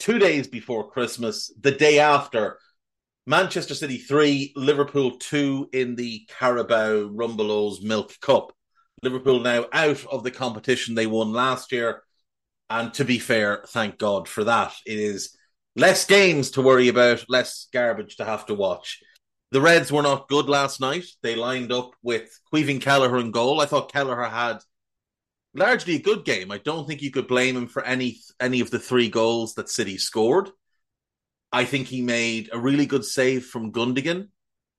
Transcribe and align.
two 0.00 0.18
days 0.18 0.48
before 0.48 0.90
Christmas, 0.90 1.52
the 1.60 1.70
day 1.70 2.00
after 2.00 2.58
Manchester 3.26 3.74
City 3.74 3.98
3, 3.98 4.54
Liverpool 4.56 5.18
2 5.18 5.68
in 5.72 5.94
the 5.94 6.26
Carabao 6.38 7.10
Rumbelows 7.10 7.82
Milk 7.82 8.18
Cup. 8.20 8.52
Liverpool 9.02 9.40
now 9.40 9.66
out 9.72 10.04
of 10.06 10.24
the 10.24 10.30
competition 10.30 10.94
they 10.94 11.06
won 11.06 11.32
last 11.32 11.70
year. 11.70 12.02
And 12.68 12.92
to 12.94 13.04
be 13.04 13.18
fair, 13.18 13.64
thank 13.68 13.98
God 13.98 14.26
for 14.26 14.44
that. 14.44 14.72
It 14.86 14.98
is 14.98 15.36
less 15.76 16.06
games 16.06 16.52
to 16.52 16.62
worry 16.62 16.88
about, 16.88 17.24
less 17.28 17.68
garbage 17.72 18.16
to 18.16 18.24
have 18.24 18.46
to 18.46 18.54
watch. 18.54 19.00
The 19.52 19.60
Reds 19.60 19.92
were 19.92 20.02
not 20.02 20.28
good 20.28 20.48
last 20.48 20.80
night. 20.80 21.04
They 21.22 21.36
lined 21.36 21.72
up 21.72 21.90
with 22.02 22.30
Caoimhín 22.52 22.80
Kelleher 22.80 23.18
in 23.18 23.32
goal. 23.32 23.60
I 23.60 23.66
thought 23.66 23.92
Kelleher 23.92 24.22
had 24.22 24.58
largely 25.54 25.96
a 25.96 26.02
good 26.02 26.24
game. 26.24 26.50
I 26.50 26.58
don't 26.58 26.86
think 26.86 27.02
you 27.02 27.10
could 27.10 27.26
blame 27.26 27.56
him 27.56 27.66
for 27.66 27.84
any 27.84 28.18
any 28.40 28.60
of 28.60 28.70
the 28.70 28.78
three 28.78 29.08
goals 29.08 29.54
that 29.54 29.68
City 29.68 29.98
scored. 29.98 30.50
I 31.52 31.64
think 31.64 31.88
he 31.88 32.02
made 32.02 32.48
a 32.52 32.58
really 32.58 32.86
good 32.86 33.04
save 33.04 33.46
from 33.46 33.72
Gundogan. 33.72 34.28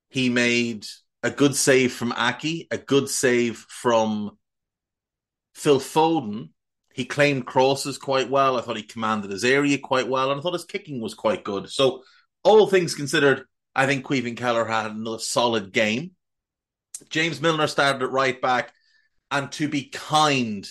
He 0.10 0.30
made 0.30 0.86
a 1.24 1.30
good 1.30 1.56
save 1.56 1.94
from 1.94 2.12
Aké, 2.12 2.68
a 2.72 2.78
good 2.78 3.10
save 3.10 3.58
from 3.70 4.38
Phil 5.54 5.80
Foden. 5.80 6.50
He 6.94 7.06
claimed 7.06 7.46
crosses 7.46 7.98
quite 7.98 8.30
well. 8.30 8.58
I 8.58 8.62
thought 8.62 8.78
he 8.78 8.84
commanded 8.84 9.32
his 9.32 9.46
area 9.46 9.78
quite 9.78 10.08
well, 10.08 10.32
and 10.32 10.40
I 10.40 10.44
thought 10.44 10.54
his 10.54 10.66
kicking 10.66 11.02
was 11.02 11.14
quite 11.14 11.44
good. 11.44 11.70
So, 11.70 12.04
all 12.44 12.68
things 12.68 12.96
considered, 12.96 13.46
I 13.76 13.86
think 13.86 14.06
Caoimhín 14.06 14.36
Kelleher 14.36 14.66
had 14.66 14.92
another 14.92 15.20
solid 15.20 15.72
game. 15.72 16.12
James 17.10 17.42
Milner 17.42 17.68
started 17.68 18.04
at 18.04 18.12
right 18.12 18.42
back 18.42 18.74
and 19.32 19.52
to 19.54 19.70
be 19.70 19.86
kind, 19.86 20.68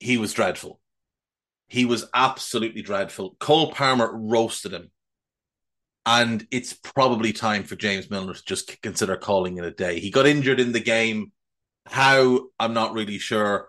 he 0.00 0.16
was 0.16 0.32
dreadful. 0.32 0.80
He 1.68 1.84
was 1.84 2.06
absolutely 2.14 2.82
dreadful. 2.82 3.36
Cole 3.38 3.72
Palmer 3.72 4.10
roasted 4.12 4.72
him. 4.72 4.90
And 6.06 6.46
it's 6.50 6.72
probably 6.74 7.32
time 7.32 7.64
for 7.64 7.76
James 7.76 8.10
Milner 8.10 8.34
to 8.34 8.44
just 8.44 8.80
consider 8.82 9.16
calling 9.16 9.56
it 9.58 9.64
a 9.64 9.70
day. 9.70 10.00
He 10.00 10.10
got 10.10 10.26
injured 10.26 10.60
in 10.60 10.72
the 10.72 10.80
game. 10.80 11.32
How, 11.86 12.48
I'm 12.58 12.74
not 12.74 12.92
really 12.92 13.18
sure. 13.18 13.68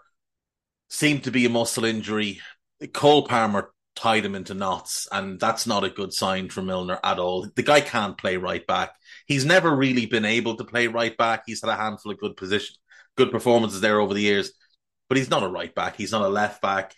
Seemed 0.89 1.23
to 1.25 1.31
be 1.31 1.45
a 1.45 1.49
muscle 1.49 1.85
injury. 1.85 2.41
Cole 2.93 3.25
Palmer 3.25 3.71
tied 3.95 4.25
him 4.25 4.35
into 4.35 4.53
knots, 4.53 5.07
and 5.11 5.39
that's 5.39 5.65
not 5.65 5.85
a 5.85 5.89
good 5.89 6.11
sign 6.11 6.49
for 6.49 6.61
Milner 6.61 6.99
at 7.03 7.19
all. 7.19 7.47
The 7.55 7.63
guy 7.63 7.79
can't 7.79 8.17
play 8.17 8.35
right 8.35 8.65
back. 8.67 8.91
He's 9.25 9.45
never 9.45 9.73
really 9.73 10.05
been 10.05 10.25
able 10.25 10.57
to 10.57 10.65
play 10.65 10.87
right 10.87 11.15
back. 11.15 11.43
He's 11.45 11.61
had 11.61 11.69
a 11.69 11.77
handful 11.77 12.11
of 12.11 12.19
good 12.19 12.35
position 12.35 12.75
good 13.15 13.31
performances 13.31 13.81
there 13.81 13.99
over 13.99 14.13
the 14.13 14.21
years, 14.21 14.51
but 15.09 15.17
he's 15.17 15.29
not 15.29 15.43
a 15.43 15.47
right 15.47 15.73
back. 15.73 15.95
He's 15.95 16.11
not 16.11 16.21
a 16.21 16.29
left 16.29 16.61
back. 16.61 16.93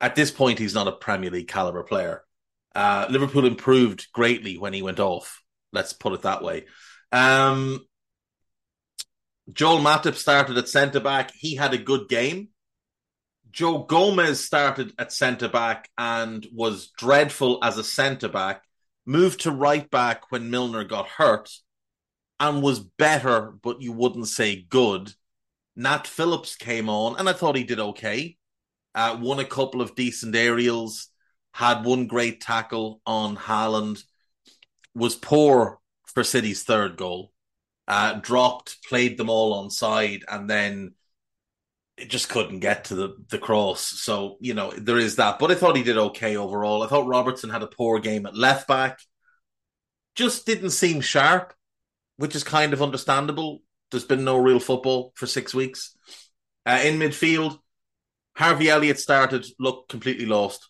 At 0.00 0.14
this 0.14 0.30
point, 0.30 0.58
he's 0.58 0.74
not 0.74 0.88
a 0.88 0.92
Premier 0.92 1.30
League 1.30 1.48
caliber 1.48 1.82
player. 1.82 2.22
Uh, 2.74 3.06
Liverpool 3.10 3.46
improved 3.46 4.06
greatly 4.12 4.58
when 4.58 4.72
he 4.72 4.82
went 4.82 5.00
off. 5.00 5.42
Let's 5.72 5.92
put 5.92 6.12
it 6.12 6.22
that 6.22 6.42
way. 6.42 6.66
Um, 7.10 7.80
Joel 9.52 9.80
Matip 9.80 10.14
started 10.14 10.58
at 10.58 10.68
centre 10.68 11.00
back. 11.00 11.32
He 11.34 11.56
had 11.56 11.74
a 11.74 11.78
good 11.78 12.08
game. 12.08 12.48
Joe 13.50 13.78
Gomez 13.78 14.44
started 14.44 14.92
at 14.98 15.12
centre 15.12 15.48
back 15.48 15.88
and 15.96 16.46
was 16.52 16.90
dreadful 16.98 17.58
as 17.62 17.78
a 17.78 17.84
centre 17.84 18.28
back. 18.28 18.62
Moved 19.06 19.40
to 19.40 19.50
right 19.50 19.90
back 19.90 20.30
when 20.30 20.50
Milner 20.50 20.84
got 20.84 21.08
hurt 21.08 21.50
and 22.38 22.62
was 22.62 22.80
better, 22.80 23.54
but 23.62 23.80
you 23.80 23.92
wouldn't 23.92 24.28
say 24.28 24.66
good. 24.68 25.12
Nat 25.78 26.08
Phillips 26.08 26.56
came 26.56 26.88
on, 26.88 27.16
and 27.18 27.28
I 27.28 27.32
thought 27.32 27.54
he 27.54 27.62
did 27.62 27.78
okay. 27.78 28.36
Uh, 28.96 29.16
won 29.20 29.38
a 29.38 29.44
couple 29.44 29.80
of 29.80 29.94
decent 29.94 30.34
aerials, 30.34 31.06
had 31.52 31.84
one 31.84 32.08
great 32.08 32.40
tackle 32.40 33.00
on 33.06 33.36
Haaland, 33.36 34.02
was 34.92 35.14
poor 35.14 35.78
for 36.04 36.24
City's 36.24 36.64
third 36.64 36.96
goal. 36.96 37.32
Uh, 37.86 38.14
dropped, 38.14 38.78
played 38.88 39.16
them 39.16 39.30
all 39.30 39.54
on 39.54 39.70
side, 39.70 40.24
and 40.28 40.50
then 40.50 40.94
it 41.96 42.10
just 42.10 42.28
couldn't 42.28 42.58
get 42.58 42.86
to 42.86 42.96
the, 42.96 43.16
the 43.30 43.38
cross. 43.38 43.80
So, 43.80 44.36
you 44.40 44.54
know, 44.54 44.72
there 44.76 44.98
is 44.98 45.14
that. 45.16 45.38
But 45.38 45.52
I 45.52 45.54
thought 45.54 45.76
he 45.76 45.84
did 45.84 45.96
okay 45.96 46.36
overall. 46.36 46.82
I 46.82 46.88
thought 46.88 47.06
Robertson 47.06 47.50
had 47.50 47.62
a 47.62 47.68
poor 47.68 48.00
game 48.00 48.26
at 48.26 48.36
left 48.36 48.66
back. 48.66 48.98
Just 50.16 50.44
didn't 50.44 50.70
seem 50.70 51.00
sharp, 51.00 51.54
which 52.16 52.34
is 52.34 52.42
kind 52.42 52.72
of 52.72 52.82
understandable 52.82 53.62
there's 53.90 54.04
been 54.04 54.24
no 54.24 54.36
real 54.36 54.60
football 54.60 55.12
for 55.14 55.26
six 55.26 55.54
weeks. 55.54 55.96
Uh, 56.66 56.80
in 56.84 56.98
midfield, 56.98 57.58
Harvey 58.36 58.68
Elliott 58.68 58.98
started, 58.98 59.46
looked 59.58 59.90
completely 59.90 60.26
lost. 60.26 60.68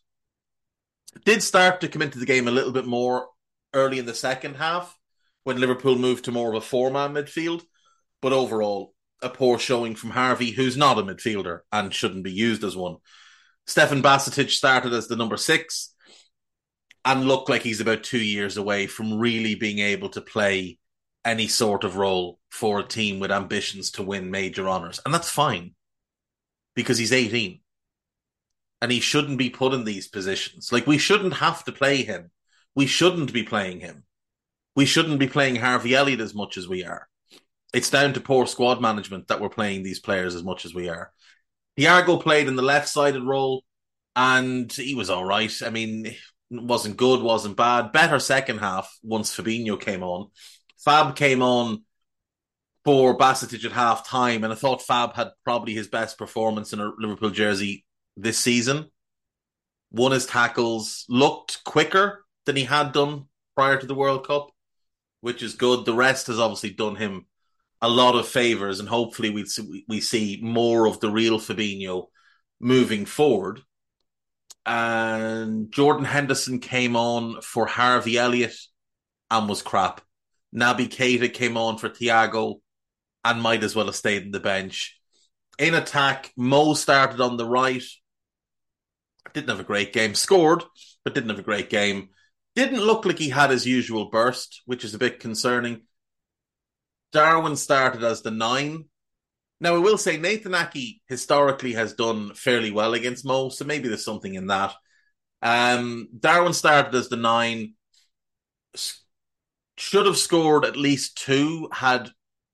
Did 1.25 1.43
start 1.43 1.81
to 1.81 1.89
come 1.89 2.03
into 2.03 2.19
the 2.19 2.27
game 2.27 2.49
a 2.49 2.53
little 2.53 2.73
bit 2.73 2.87
more 2.87 3.29
early 3.75 3.99
in 3.99 4.06
the 4.06 4.15
second 4.15 4.55
half 4.55 4.97
when 5.45 5.61
Liverpool 5.61 5.97
moved 5.97 6.25
to 6.27 6.33
more 6.33 6.51
of 6.51 6.55
a 6.55 6.61
four 6.61 6.91
man 6.91 7.15
midfield. 7.15 7.62
But 8.21 8.33
overall, 8.33 8.95
a 9.23 9.29
poor 9.29 9.59
showing 9.59 9.95
from 9.95 10.11
Harvey, 10.11 10.50
who's 10.50 10.77
not 10.77 10.99
a 10.99 11.03
midfielder 11.03 11.61
and 11.73 11.93
shouldn't 11.93 12.25
be 12.25 12.33
used 12.33 12.65
as 12.65 12.77
one. 12.77 12.97
Stefan 13.67 14.03
Bajcetic 14.03 14.50
started 14.50 14.93
as 14.93 15.09
the 15.09 15.17
number 15.17 15.37
six 15.37 15.95
and 17.05 17.27
looked 17.27 17.49
like 17.49 17.62
he's 17.62 17.81
about 17.81 18.03
two 18.03 18.23
years 18.23 18.56
away 18.56 18.87
from 18.87 19.19
really 19.19 19.55
being 19.55 19.79
able 19.79 20.09
to 20.11 20.21
play 20.21 20.79
any 21.25 21.49
sort 21.49 21.84
of 21.84 21.97
role 21.97 22.39
for 22.51 22.81
a 22.81 22.87
team 22.87 23.21
with 23.21 23.31
ambitions 23.31 23.91
to 23.93 24.03
win 24.03 24.31
major 24.31 24.69
honours. 24.69 25.01
And 25.05 25.12
that's 25.12 25.31
fine 25.31 25.75
because 26.75 26.99
he's 26.99 27.12
18 27.12 27.61
and 28.81 28.93
he 28.93 29.01
shouldn't 29.01 29.39
be 29.39 29.51
put 29.51 29.75
in 29.75 29.84
these 29.84 30.09
positions. 30.09 30.73
Like, 30.73 30.87
we 30.87 30.99
shouldn't 30.99 31.34
have 31.34 31.65
to 31.65 31.73
play 31.73 32.03
him. 32.03 32.31
We 32.75 32.87
shouldn't 32.87 33.33
be 33.33 33.43
playing 33.43 33.81
him. 33.81 34.05
We 34.77 34.87
shouldn't 34.87 35.19
be 35.19 35.27
playing 35.27 35.56
Harvey 35.56 35.95
Elliott 35.95 36.21
as 36.21 36.34
much 36.34 36.56
as 36.56 36.69
we 36.69 36.84
are. 36.84 37.09
It's 37.75 37.91
down 37.91 38.15
to 38.15 38.21
poor 38.21 38.47
squad 38.47 38.81
management 38.81 39.29
that 39.29 39.41
we're 39.41 39.49
playing 39.49 39.83
these 39.83 39.99
players 39.99 40.35
as 40.35 40.45
much 40.45 40.65
as 40.65 40.75
we 40.75 40.89
are. 40.89 41.12
Thiago 41.79 42.23
played 42.23 42.49
in 42.49 42.56
the 42.56 42.62
left 42.62 42.89
sided 42.89 43.23
role 43.23 43.65
and 44.17 44.73
he 44.73 44.95
was 44.95 45.11
all 45.11 45.25
right. 45.25 45.53
I 45.65 45.71
mean, 45.71 46.15
wasn't 46.50 46.97
good, 46.97 47.23
wasn't 47.23 47.56
bad. 47.56 47.93
Better 47.93 48.19
second 48.19 48.59
half 48.59 48.97
once 49.03 49.37
Fabinho 49.37 49.81
came 49.81 50.03
on. 50.03 50.31
Fab 50.79 51.17
came 51.17 51.43
on 51.43 51.85
for 52.85 53.19
Bajcetic 53.19 53.65
at 53.65 53.73
half 53.73 54.07
time, 54.07 54.45
and 54.45 54.53
I 54.53 54.57
thought 54.57 54.83
Fab 54.83 55.15
had 55.15 55.29
probably 55.45 55.75
his 55.75 55.89
best 55.89 56.17
performance 56.17 56.73
in 56.73 56.81
a 56.81 56.93
Liverpool 56.99 57.31
jersey 57.31 57.85
this 58.17 58.39
season. 58.39 58.91
Won 59.91 60.13
his 60.13 60.27
tackles, 60.27 61.05
looked 61.09 61.65
quicker 61.65 62.25
than 62.47 62.57
he 62.57 62.65
had 62.65 62.93
done 62.93 63.27
prior 63.55 63.79
to 63.79 63.87
the 63.87 63.95
World 63.95 64.27
Cup, 64.27 64.51
which 65.21 65.43
is 65.43 65.55
good. 65.55 65.85
The 65.85 65.95
rest 65.95 66.29
has 66.29 66.39
obviously 66.39 66.71
done 66.71 66.97
him 66.97 67.27
a 67.81 67.89
lot 67.89 68.15
of 68.15 68.29
favors, 68.29 68.81
and 68.81 68.89
hopefully 68.89 69.31
we 69.31 69.45
see, 69.45 69.85
we 69.89 70.01
see 70.01 70.41
more 70.43 70.87
of 70.87 71.01
the 71.01 71.11
real 71.11 71.39
Fabinho 71.39 72.07
moving 72.61 73.05
forward. 73.05 73.63
And 74.67 75.73
Jordan 75.73 76.05
Henderson 76.05 76.61
came 76.61 76.97
on 76.97 77.41
for 77.41 77.67
Harvey 77.67 78.19
Elliott 78.19 78.55
and 79.31 79.49
was 79.49 79.63
crap. 79.63 80.03
Naby 80.55 80.89
Keita 80.89 81.33
came 81.33 81.56
on 81.56 81.79
for 81.79 81.89
Thiago 81.89 82.61
and 83.25 83.43
might 83.43 83.62
as 83.62 83.75
well 83.75 83.87
have 83.87 83.97
stayed 83.97 84.23
in 84.23 84.31
the 84.31 84.41
bench. 84.41 84.99
In 85.59 85.75
attack, 85.75 86.33
Mo 86.37 86.75
started 86.75 87.21
on 87.21 87.37
the 87.37 87.47
right. 87.47 87.83
Didn't 89.35 89.50
have 89.50 89.61
a 89.61 89.65
great 89.65 89.93
game. 89.93 90.15
Scored, 90.15 90.65
but 91.05 91.15
didn't 91.15 91.31
have 91.31 91.39
a 91.39 91.43
great 91.43 91.69
game. 91.69 92.11
didn't 92.55 92.81
look 92.81 93.05
like 93.05 93.19
he 93.19 93.29
had 93.29 93.50
his 93.50 93.67
usual 93.67 94.09
burst, 94.09 94.62
which 94.67 94.85
is 94.85 94.95
a 94.95 94.99
bit 94.99 95.21
concerning. 95.21 95.83
Darwin 97.12 97.56
started 97.56 98.03
as 98.05 98.23
the 98.23 98.31
nine. 98.31 98.87
Now, 99.61 99.75
I 99.75 99.79
will 99.79 99.99
say 99.99 100.17
Nathan 100.17 100.53
Aké 100.53 101.01
historically 101.09 101.73
has 101.73 101.94
done 101.94 102.35
fairly 102.35 102.71
well 102.71 102.94
against 102.94 103.25
Mo, 103.25 103.49
so 103.49 103.65
maybe 103.65 103.89
there's 103.89 104.05
something 104.05 104.35
in 104.35 104.47
that. 104.47 104.75
Um, 105.43 106.09
Darwin 106.19 106.53
started 106.53 106.94
as 106.94 107.09
the 107.09 107.17
nine, 107.17 107.75
should 109.79 110.07
have 110.07 110.19
scored 110.19 110.65
at 110.65 110.77
least 110.77 111.17
two, 111.19 111.69
had 111.73 112.11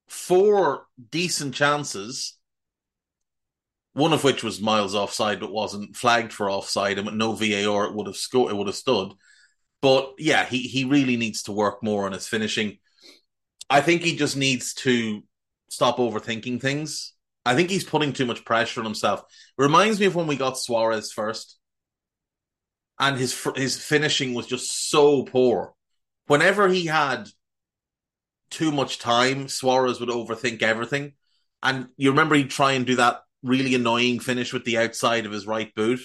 four 0.09 0.87
decent 1.11 1.55
chances, 1.55 2.37
one 3.95 4.13
of 4.13 4.25
which 4.25 4.43
was 4.43 4.61
miles 4.61 4.95
offside, 4.95 5.41
but 5.41 5.53
wasn't 5.53 5.97
flagged 5.97 6.33
for 6.33 6.51
offside, 6.51 6.99
and 6.99 7.07
with 7.07 7.15
no 7.15 7.33
VAR, 7.33 7.87
it 7.87 7.95
would 7.95 8.07
have 8.07 8.17
scored, 8.17 8.53
it 8.53 8.57
would 8.57 8.67
have 8.67 8.77
stood. 8.77 9.13
But 9.81 10.15
yeah, 10.19 10.45
he 10.45 10.63
he 10.63 10.85
really 10.85 11.17
needs 11.17 11.43
to 11.45 11.53
work 11.53 11.83
more 11.83 12.07
on 12.07 12.13
his 12.13 12.27
finishing. 12.27 12.79
I 13.71 13.81
think 13.81 14.03
he 14.03 14.17
just 14.17 14.37
needs 14.37 14.75
to 14.75 15.23
stop 15.69 15.99
overthinking 15.99 16.61
things. 16.61 17.13
I 17.47 17.55
think 17.55 17.71
he's 17.71 17.85
putting 17.85 18.13
too 18.13 18.27
much 18.27 18.45
pressure 18.45 18.81
on 18.81 18.87
himself. 18.87 19.23
Reminds 19.59 20.01
me 20.01 20.07
of 20.07 20.15
when 20.15 20.27
we 20.27 20.37
got 20.37 20.59
Suarez 20.59 21.13
first, 21.13 21.59
and 22.99 23.17
his 23.17 23.39
his 23.57 23.77
finishing 23.83 24.35
was 24.35 24.47
just 24.47 24.91
so 24.91 25.25
poor. 25.25 25.75
Whenever 26.27 26.69
he 26.69 26.87
had 26.87 27.29
too 28.51 28.73
much 28.73 28.99
time, 28.99 29.49
Suarez 29.49 30.01
would 30.01 30.09
overthink 30.09 30.63
everything. 30.63 31.13
And 31.63 31.89
you 31.97 32.11
remember 32.11 32.35
he'd 32.35 32.51
try 32.51 32.73
and 32.73 32.87
do 32.87 32.97
that 32.97 33.23
really 33.43 33.75
annoying 33.75 34.21
finish 34.21 34.53
with 34.53 34.65
the 34.65 34.79
outside 34.79 35.27
of 35.27 35.33
his 35.33 35.47
right 35.47 35.75
boot. 35.75 36.01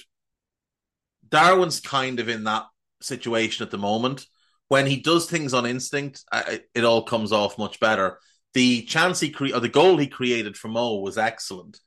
Darwin's 1.27 1.79
kind 1.79 2.19
of 2.19 2.27
in 2.27 2.45
that 2.45 2.65
situation 3.01 3.63
at 3.63 3.71
the 3.71 3.77
moment. 3.77 4.25
When 4.67 4.85
he 4.85 4.97
does 4.97 5.29
things 5.29 5.53
on 5.53 5.65
instinct, 5.65 6.23
it 6.73 6.83
all 6.83 7.03
comes 7.03 7.31
off 7.31 7.57
much 7.57 7.79
better. 7.79 8.19
The 8.53 8.81
chance 8.83 9.19
he 9.19 9.29
cre- 9.29 9.53
or 9.53 9.59
the 9.59 9.69
goal 9.69 9.97
he 9.97 10.07
created 10.07 10.57
for 10.57 10.67
Mo 10.67 10.97
was 10.97 11.17
excellent. 11.17 11.79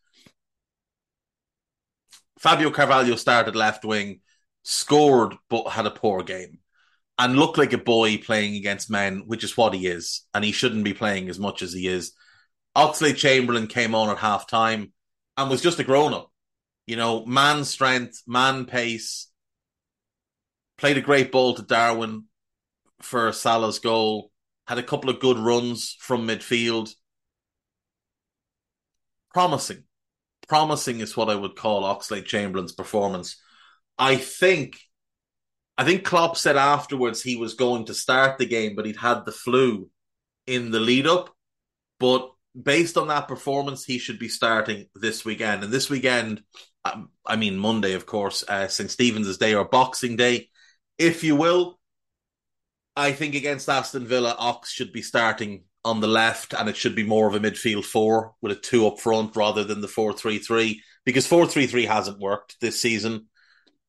Fabio 2.39 2.71
Carvalho 2.71 3.17
started 3.17 3.55
left 3.55 3.85
wing, 3.85 4.21
scored 4.63 5.35
but 5.49 5.69
had 5.69 5.87
a 5.87 5.91
poor 5.91 6.23
game 6.23 6.59
and 7.19 7.37
look 7.37 7.59
like 7.59 7.73
a 7.73 7.79
boy 7.79 8.19
playing 8.19 8.57
against 8.57 8.91
men, 8.91 9.23
which 9.27 9.45
is 9.45 9.57
what 9.57 9.75
he 9.75 9.87
is, 9.87 10.27
and 10.35 10.45
he 10.45 10.53
shouldn't 10.53 10.85
be 10.85 10.95
playing 10.95 11.29
as 11.29 11.39
much 11.39 11.63
as 11.63 11.73
he 11.73 11.87
is. 11.87 12.13
Oxlade 12.77 13.17
Chamberlain 13.17 13.67
came 13.67 13.95
on 13.95 14.09
at 14.09 14.19
half 14.19 14.49
time 14.49 14.93
and 15.37 15.51
was 15.51 15.61
just 15.61 15.79
a 15.79 15.85
grown 15.85 16.15
up. 16.15 16.31
You 16.87 16.97
know, 16.97 17.25
man 17.27 17.65
strength, 17.65 18.23
man 18.27 18.65
pace. 18.65 19.29
Played 20.79 20.97
a 20.97 21.03
great 21.03 21.31
ball 21.31 21.55
to 21.55 21.63
Darwin 21.63 22.25
for 23.01 23.33
Salah's 23.33 23.79
goal. 23.79 24.31
Had 24.67 24.79
a 24.79 24.83
couple 24.83 25.11
of 25.11 25.21
good 25.21 25.39
runs 25.39 25.97
from 26.01 26.27
midfield. 26.27 26.93
Promising. 29.33 29.85
Promising 30.49 31.01
is 31.01 31.17
what 31.17 31.31
I 31.31 31.35
would 31.35 31.57
call 31.57 31.83
Oxlade 31.83 32.25
Chamberlain's 32.25 32.73
performance. 32.73 33.41
I 33.99 34.17
think 34.17 34.79
I 35.83 35.85
think 35.85 36.05
Klopp 36.05 36.37
said 36.37 36.57
afterwards 36.57 37.25
he 37.25 37.35
was 37.35 37.55
going 37.55 37.87
to 37.87 37.95
start 37.95 38.39
the 38.39 38.47
game, 38.47 38.77
but 38.77 38.87
he'd 38.87 38.95
had 38.95 39.27
the 39.27 39.33
flu 39.33 39.91
in 40.47 40.71
the 40.71 40.79
lead 40.79 41.09
up. 41.09 41.35
But 41.99 42.31
based 42.61 42.97
on 42.97 43.09
that 43.09 43.27
performance, 43.27 43.85
he 43.85 43.99
should 43.99 44.21
be 44.21 44.29
starting 44.29 44.87
this 44.95 45.25
weekend. 45.25 45.65
And 45.65 45.73
this 45.73 45.91
weekend, 45.91 46.45
um, 46.85 47.09
I 47.27 47.35
mean 47.35 47.59
Monday, 47.59 47.95
of 47.95 48.07
course, 48.07 48.45
uh, 48.47 48.69
St. 48.69 48.93
Stephen's 48.93 49.37
Day 49.39 49.55
or 49.55 49.65
Boxing 49.65 50.15
Day, 50.15 50.51
if 50.99 51.25
you 51.25 51.35
will. 51.35 51.81
I 52.95 53.11
think 53.11 53.35
against 53.35 53.69
Aston 53.69 54.07
Villa, 54.07 54.37
Ox 54.39 54.71
should 54.71 54.93
be 54.93 55.03
starting 55.03 55.65
on 55.85 55.99
the 55.99 56.07
left, 56.07 56.55
and 56.55 56.69
it 56.69 56.77
should 56.77 56.95
be 56.95 57.03
more 57.03 57.27
of 57.27 57.35
a 57.35 57.41
midfield 57.41 57.85
four 57.85 58.35
with 58.41 58.53
a 58.53 58.55
two 58.55 58.87
up 58.87 59.01
front 59.01 59.35
rather 59.35 59.65
than 59.65 59.81
the 59.81 59.89
four 59.89 60.13
three 60.13 60.39
three 60.39 60.81
because 61.05 61.27
four 61.27 61.45
three 61.45 61.67
three 61.67 61.87
hasn't 61.87 62.21
worked 62.21 62.61
this 62.61 62.81
season 62.81 63.27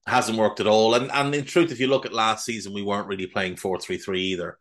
hasn't 0.06 0.38
worked 0.38 0.60
at 0.60 0.68
all. 0.68 0.96
And 0.96 1.12
and 1.12 1.34
in 1.34 1.46
truth, 1.46 1.72
if 1.72 1.80
you 1.80 1.88
look 1.88 2.06
at 2.06 2.14
last 2.14 2.46
season, 2.46 2.74
we 2.74 2.84
weren't 2.84 3.08
really 3.08 3.28
playing 3.28 3.56
four 3.56 3.80
three 3.80 3.98
three 3.98 4.22
either. 4.22 4.58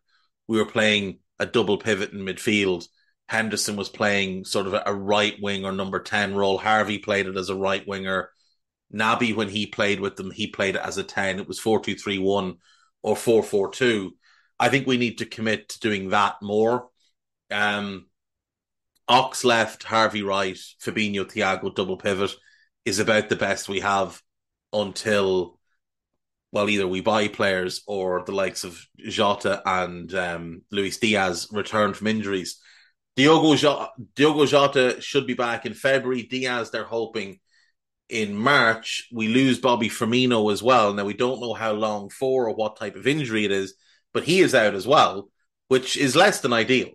We 0.47 0.57
were 0.57 0.65
playing 0.65 1.19
a 1.39 1.45
double 1.45 1.77
pivot 1.77 2.11
in 2.11 2.19
midfield. 2.19 2.87
Henderson 3.27 3.75
was 3.75 3.89
playing 3.89 4.45
sort 4.45 4.67
of 4.67 4.75
a 4.85 4.93
right 4.93 5.35
wing 5.41 5.65
or 5.65 5.71
number 5.71 5.99
ten 5.99 6.35
role. 6.35 6.57
Harvey 6.57 6.99
played 6.99 7.27
it 7.27 7.37
as 7.37 7.49
a 7.49 7.55
right 7.55 7.85
winger. 7.87 8.29
Naby, 8.93 9.35
when 9.35 9.49
he 9.49 9.65
played 9.65 9.99
with 9.99 10.15
them, 10.15 10.29
he 10.29 10.47
played 10.47 10.75
it 10.75 10.81
as 10.83 10.97
a 10.97 11.03
ten. 11.03 11.39
It 11.39 11.47
was 11.47 11.59
four 11.59 11.79
two 11.79 11.95
three 11.95 12.19
one 12.19 12.57
or 13.01 13.15
four 13.15 13.43
four 13.43 13.69
two. 13.71 14.15
I 14.59 14.69
think 14.69 14.87
we 14.87 14.97
need 14.97 15.17
to 15.17 15.25
commit 15.25 15.69
to 15.69 15.79
doing 15.79 16.09
that 16.09 16.35
more. 16.41 16.89
Um, 17.51 18.07
Ox 19.07 19.43
left, 19.43 19.83
Harvey 19.83 20.21
right, 20.21 20.55
Fabinho, 20.55 21.25
Thiago 21.25 21.73
double 21.73 21.97
pivot 21.97 22.31
is 22.85 22.99
about 22.99 23.29
the 23.29 23.35
best 23.35 23.67
we 23.67 23.81
have 23.81 24.21
until 24.73 25.59
well, 26.53 26.69
either 26.69 26.87
we 26.87 27.01
buy 27.01 27.29
players 27.29 27.81
or 27.87 28.23
the 28.25 28.31
likes 28.31 28.63
of 28.63 28.79
Jota 28.99 29.63
and 29.65 30.13
um, 30.13 30.61
Luis 30.71 30.99
Diaz 30.99 31.47
return 31.51 31.95
from 31.95 32.05
injuries. 32.05 32.59
Diogo 33.15 33.55
Jota, 33.55 33.89
Diogo 34.15 34.45
Jota 34.45 35.01
should 35.01 35.25
be 35.25 35.33
back 35.33 35.65
in 35.65 35.73
February. 35.73 36.21
Diaz, 36.21 36.69
they're 36.69 36.83
hoping 36.83 37.39
in 38.07 38.35
March. 38.35 39.09
We 39.11 39.29
lose 39.29 39.57
Bobby 39.57 39.89
Firmino 39.89 40.53
as 40.53 40.61
well. 40.61 40.93
Now 40.93 41.05
we 41.05 41.15
don't 41.15 41.41
know 41.41 41.55
how 41.55 41.71
long 41.71 42.11
for 42.11 42.47
or 42.47 42.53
what 42.53 42.77
type 42.77 42.95
of 42.95 43.07
injury 43.07 43.45
it 43.45 43.51
is, 43.51 43.73
but 44.13 44.23
he 44.23 44.41
is 44.41 44.53
out 44.53 44.75
as 44.75 44.85
well, 44.85 45.29
which 45.69 45.97
is 45.97 46.15
less 46.15 46.41
than 46.41 46.53
ideal. 46.53 46.91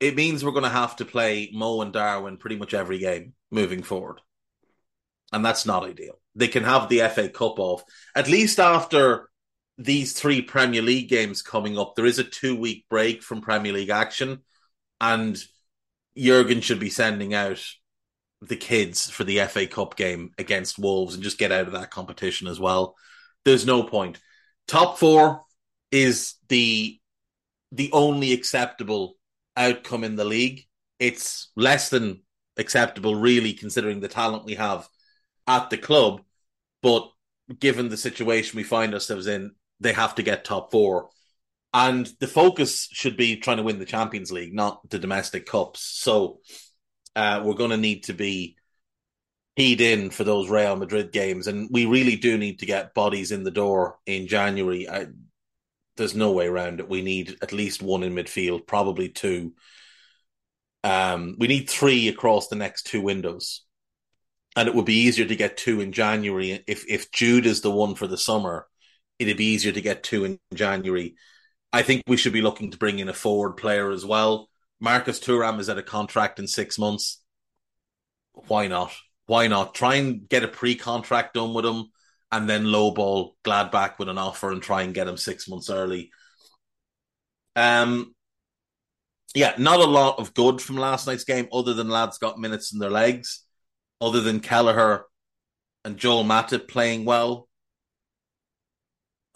It 0.00 0.16
means 0.16 0.42
we're 0.42 0.52
going 0.52 0.62
to 0.62 0.70
have 0.70 0.96
to 0.96 1.04
play 1.04 1.50
Mo 1.52 1.82
and 1.82 1.92
Darwin 1.92 2.38
pretty 2.38 2.56
much 2.56 2.72
every 2.72 2.98
game 2.98 3.34
moving 3.50 3.82
forward 3.82 4.22
and 5.32 5.44
that's 5.44 5.66
not 5.66 5.84
ideal. 5.84 6.18
They 6.34 6.48
can 6.48 6.64
have 6.64 6.88
the 6.88 7.00
FA 7.08 7.28
Cup 7.28 7.58
off 7.58 7.82
at 8.14 8.28
least 8.28 8.58
after 8.58 9.28
these 9.78 10.12
three 10.12 10.42
Premier 10.42 10.82
League 10.82 11.08
games 11.08 11.42
coming 11.42 11.78
up. 11.78 11.94
There 11.94 12.06
is 12.06 12.18
a 12.18 12.24
two 12.24 12.56
week 12.56 12.86
break 12.88 13.22
from 13.22 13.40
Premier 13.40 13.72
League 13.72 13.90
action, 13.90 14.40
and 15.00 15.42
Jurgen 16.16 16.60
should 16.60 16.80
be 16.80 16.90
sending 16.90 17.34
out 17.34 17.62
the 18.40 18.56
kids 18.56 19.08
for 19.08 19.24
the 19.24 19.40
FA 19.46 19.66
Cup 19.66 19.96
game 19.96 20.32
against 20.36 20.78
Wolves 20.78 21.14
and 21.14 21.22
just 21.22 21.38
get 21.38 21.52
out 21.52 21.66
of 21.66 21.72
that 21.72 21.90
competition 21.90 22.48
as 22.48 22.58
well. 22.58 22.96
There's 23.44 23.66
no 23.66 23.82
point. 23.84 24.20
Top 24.66 24.98
four 24.98 25.42
is 25.90 26.34
the 26.48 26.98
the 27.70 27.90
only 27.92 28.32
acceptable 28.32 29.14
outcome 29.56 30.04
in 30.04 30.16
the 30.16 30.24
league. 30.24 30.66
It's 30.98 31.50
less 31.56 31.88
than 31.88 32.22
acceptable, 32.56 33.14
really, 33.14 33.54
considering 33.54 34.00
the 34.00 34.08
talent 34.08 34.44
we 34.44 34.54
have 34.54 34.86
at 35.46 35.70
the 35.70 35.78
club, 35.78 36.22
but 36.82 37.10
given 37.58 37.88
the 37.88 37.96
situation 37.96 38.56
we 38.56 38.62
find 38.62 38.94
ourselves 38.94 39.26
in, 39.26 39.52
they 39.80 39.92
have 39.92 40.14
to 40.16 40.22
get 40.22 40.44
top 40.44 40.70
four. 40.70 41.08
And 41.74 42.06
the 42.20 42.26
focus 42.26 42.88
should 42.92 43.16
be 43.16 43.36
trying 43.36 43.56
to 43.56 43.62
win 43.62 43.78
the 43.78 43.84
Champions 43.84 44.30
League, 44.30 44.54
not 44.54 44.88
the 44.90 44.98
domestic 44.98 45.46
cups. 45.46 45.80
So 45.80 46.40
uh, 47.16 47.42
we're 47.44 47.54
going 47.54 47.70
to 47.70 47.76
need 47.76 48.04
to 48.04 48.12
be 48.12 48.56
keyed 49.56 49.80
in 49.80 50.10
for 50.10 50.24
those 50.24 50.50
Real 50.50 50.76
Madrid 50.76 51.12
games, 51.12 51.46
and 51.46 51.68
we 51.70 51.86
really 51.86 52.16
do 52.16 52.38
need 52.38 52.60
to 52.60 52.66
get 52.66 52.94
bodies 52.94 53.32
in 53.32 53.42
the 53.44 53.50
door 53.50 53.98
in 54.06 54.26
January. 54.26 54.88
I, 54.88 55.06
there's 55.96 56.14
no 56.14 56.32
way 56.32 56.46
around 56.46 56.80
it. 56.80 56.88
We 56.88 57.02
need 57.02 57.36
at 57.42 57.52
least 57.52 57.82
one 57.82 58.02
in 58.02 58.14
midfield, 58.14 58.66
probably 58.66 59.08
two. 59.08 59.52
Um, 60.84 61.36
we 61.38 61.48
need 61.48 61.68
three 61.68 62.08
across 62.08 62.48
the 62.48 62.56
next 62.56 62.84
two 62.84 63.00
windows 63.00 63.62
and 64.56 64.68
it 64.68 64.74
would 64.74 64.84
be 64.84 65.02
easier 65.06 65.24
to 65.24 65.36
get 65.36 65.56
two 65.56 65.80
in 65.80 65.92
January 65.92 66.62
if 66.66 66.84
if 66.88 67.10
Jude 67.10 67.46
is 67.46 67.60
the 67.60 67.70
one 67.70 67.94
for 67.94 68.06
the 68.06 68.18
summer. 68.18 68.66
It'd 69.18 69.36
be 69.36 69.46
easier 69.46 69.72
to 69.72 69.80
get 69.80 70.02
two 70.02 70.24
in 70.24 70.38
January. 70.54 71.14
I 71.72 71.82
think 71.82 72.02
we 72.06 72.16
should 72.16 72.32
be 72.32 72.42
looking 72.42 72.70
to 72.72 72.78
bring 72.78 72.98
in 72.98 73.08
a 73.08 73.14
forward 73.14 73.52
player 73.52 73.90
as 73.90 74.04
well. 74.04 74.48
Marcus 74.80 75.20
Thuram 75.20 75.60
is 75.60 75.68
at 75.68 75.78
a 75.78 75.82
contract 75.82 76.38
in 76.38 76.46
six 76.46 76.78
months. 76.78 77.22
Why 78.32 78.66
not? 78.66 78.92
Why 79.26 79.46
not 79.46 79.74
try 79.74 79.96
and 79.96 80.28
get 80.28 80.42
a 80.42 80.48
pre-contract 80.48 81.34
done 81.34 81.54
with 81.54 81.64
him, 81.64 81.86
and 82.32 82.50
then 82.50 82.64
lowball 82.64 83.34
Gladbach 83.44 83.98
with 83.98 84.08
an 84.08 84.18
offer 84.18 84.50
and 84.50 84.60
try 84.60 84.82
and 84.82 84.94
get 84.94 85.06
him 85.06 85.16
six 85.16 85.48
months 85.48 85.70
early. 85.70 86.10
Um, 87.54 88.14
yeah, 89.34 89.54
not 89.56 89.78
a 89.78 89.84
lot 89.84 90.18
of 90.18 90.34
good 90.34 90.60
from 90.60 90.76
last 90.76 91.06
night's 91.06 91.24
game, 91.24 91.48
other 91.52 91.74
than 91.74 91.88
lads 91.88 92.18
got 92.18 92.38
minutes 92.38 92.72
in 92.72 92.80
their 92.80 92.90
legs 92.90 93.44
other 94.02 94.20
than 94.20 94.40
Kelleher 94.40 95.04
and 95.84 95.96
Joel 95.96 96.24
Matip 96.24 96.68
playing 96.68 97.04
well, 97.04 97.48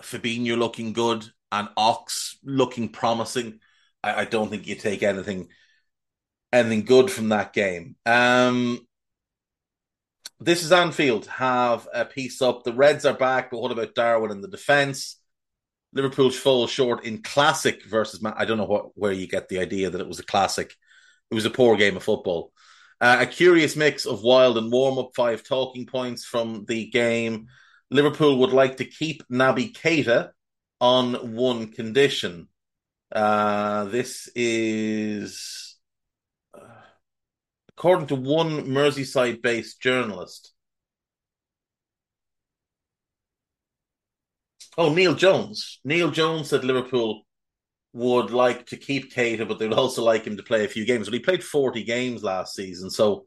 Fabinho 0.03 0.59
looking 0.59 0.93
good, 0.93 1.25
and 1.53 1.69
Ox 1.77 2.37
looking 2.43 2.89
promising, 2.89 3.61
I, 4.03 4.23
I 4.23 4.25
don't 4.25 4.51
think 4.51 4.67
you 4.67 4.75
take 4.75 5.03
anything 5.03 5.49
anything 6.53 6.85
good 6.85 7.11
from 7.11 7.31
that 7.31 7.53
game. 7.53 7.97
Um, 8.05 8.87
this 10.41 10.65
is 10.65 10.73
Anfield. 10.73 11.27
Have 11.27 11.89
a 11.95 12.05
piece 12.05 12.43
up. 12.43 12.65
The 12.65 12.73
Reds 12.73 13.05
are 13.05 13.15
back, 13.15 13.51
but 13.51 13.61
what 13.61 13.73
about 13.73 13.95
Darwin 13.95 14.33
in 14.33 14.41
the 14.41 14.49
defence? 14.49 15.19
Liverpool 15.93 16.31
fall 16.31 16.67
short 16.67 17.05
in 17.05 17.23
classic 17.23 17.85
versus. 17.85 18.23
I 18.25 18.45
don't 18.45 18.59
know 18.59 18.65
what 18.65 18.97
where 18.99 19.13
you 19.13 19.29
get 19.29 19.49
the 19.49 19.61
idea 19.61 19.91
that 19.91 20.01
it 20.01 20.09
was 20.09 20.19
a 20.19 20.27
classic. 20.27 20.75
It 21.31 21.35
was 21.35 21.47
a 21.47 21.51
poor 21.51 21.77
game 21.77 21.97
of 21.97 22.03
football. 22.03 22.53
Uh, 23.01 23.19
a 23.21 23.27
curious 23.27 23.77
mix 23.77 24.07
of 24.07 24.23
wild 24.23 24.57
and 24.57 24.73
warm 24.73 24.99
up. 24.99 25.11
Five 25.15 25.43
talking 25.43 25.87
points 25.87 26.25
from 26.25 26.65
the 26.67 26.89
game. 26.89 27.49
Liverpool 27.91 28.39
would 28.39 28.53
like 28.53 28.79
to 28.79 28.85
keep 28.85 29.23
Naby 29.29 29.73
Keita 29.75 30.31
on 30.81 31.37
one 31.37 31.69
condition. 31.73 32.49
Uh, 33.13 33.85
this 33.85 34.29
is 34.35 35.77
uh, 36.55 36.61
according 37.69 38.07
to 38.09 38.17
one 38.17 38.67
Merseyside 38.67 39.43
based 39.43 39.81
journalist. 39.81 40.53
Oh, 44.79 44.93
Neil 44.93 45.15
Jones. 45.15 45.81
Neil 45.85 46.11
Jones 46.11 46.49
said 46.49 46.65
Liverpool 46.65 47.26
would 47.97 48.31
like 48.31 48.67
to 48.67 48.77
keep 48.77 49.13
Keita, 49.15 49.49
but 49.49 49.59
they 49.59 49.67
would 49.67 49.79
also 49.79 50.05
like 50.05 50.27
him 50.27 50.37
to 50.37 50.43
play 50.43 50.65
a 50.65 50.69
few 50.69 50.85
games. 50.85 51.07
But 51.07 51.15
he 51.15 51.21
played 51.21 51.43
40 51.43 51.83
games 51.83 52.23
last 52.23 52.55
season, 52.55 52.91
so 52.91 53.27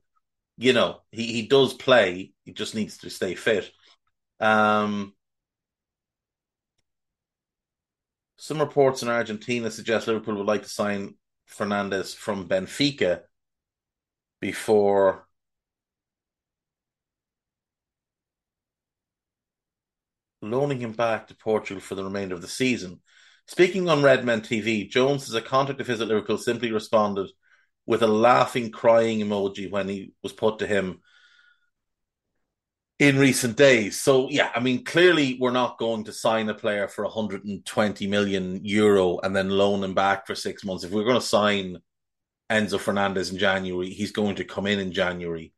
you 0.57 0.73
know, 0.73 1.01
he, 1.11 1.25
he 1.27 1.47
does 1.47 1.73
play. 1.73 2.33
He 2.43 2.53
just 2.53 2.75
needs 2.75 2.97
to 2.99 3.09
stay 3.09 3.33
fit. 3.33 3.71
Um, 4.39 5.13
some 8.37 8.59
reports 8.59 9.01
in 9.01 9.09
Argentina 9.09 9.71
suggest 9.71 10.07
Liverpool 10.07 10.35
would 10.35 10.45
like 10.45 10.63
to 10.63 10.69
sign 10.69 11.15
Fernandez 11.47 12.13
from 12.13 12.47
Benfica 12.47 13.21
before 14.41 15.27
loaning 20.41 20.79
him 20.79 20.93
back 20.93 21.27
to 21.27 21.35
Portugal 21.35 21.81
for 21.81 21.95
the 21.95 22.03
remainder 22.03 22.35
of 22.35 22.41
the 22.41 22.47
season. 22.47 23.01
Speaking 23.49 23.89
on 23.89 24.03
Redmen 24.03 24.41
TV, 24.41 24.87
Jones 24.87 25.27
as 25.27 25.33
a 25.33 25.41
contact 25.41 25.81
of 25.81 25.87
his 25.87 25.99
at 26.01 26.07
Liverpool 26.07 26.37
simply 26.37 26.71
responded 26.71 27.31
with 27.87 28.03
a 28.03 28.07
laughing, 28.07 28.69
crying 28.69 29.21
emoji 29.21 29.71
when 29.71 29.89
he 29.89 30.13
was 30.21 30.33
put 30.33 30.59
to 30.59 30.67
him 30.67 30.99
in 32.99 33.17
recent 33.17 33.57
days. 33.57 33.99
So 33.99 34.29
yeah, 34.29 34.51
I 34.53 34.59
mean, 34.59 34.85
clearly 34.85 35.39
we're 35.41 35.49
not 35.49 35.79
going 35.79 36.03
to 36.03 36.13
sign 36.13 36.47
a 36.49 36.53
player 36.53 36.87
for 36.87 37.05
120 37.05 38.05
million 38.05 38.63
euro 38.63 39.17
and 39.17 39.35
then 39.35 39.49
loan 39.49 39.83
him 39.83 39.95
back 39.95 40.27
for 40.27 40.35
six 40.35 40.63
months. 40.63 40.83
If 40.83 40.91
we're 40.91 41.03
going 41.03 41.19
to 41.19 41.25
sign 41.25 41.79
Enzo 42.51 42.79
Fernandez 42.79 43.31
in 43.31 43.39
January, 43.39 43.89
he's 43.89 44.11
going 44.11 44.35
to 44.35 44.43
come 44.43 44.67
in 44.67 44.77
in 44.77 44.91
January. 44.91 45.53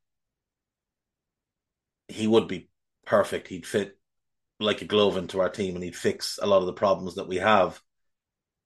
He 2.07 2.25
would 2.25 2.47
be 2.47 2.69
perfect. 3.05 3.49
He'd 3.49 3.67
fit 3.67 3.97
like 4.61 4.81
a 4.81 4.85
glove 4.85 5.17
into 5.17 5.39
our 5.41 5.49
team 5.49 5.75
and 5.75 5.83
he'd 5.83 5.95
fix 5.95 6.39
a 6.41 6.47
lot 6.47 6.59
of 6.59 6.65
the 6.65 6.73
problems 6.73 7.15
that 7.15 7.27
we 7.27 7.37
have. 7.37 7.81